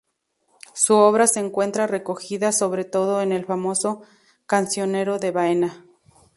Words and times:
Su 0.73 0.95
obra 0.95 1.27
se 1.27 1.39
encuentra 1.41 1.85
recogida 1.85 2.51
sobre 2.53 2.85
todo 2.85 3.21
en 3.21 3.31
el 3.31 3.45
famoso 3.45 4.01
"Cancionero 4.47 5.19
de 5.19 5.29
Baena". 5.29 5.85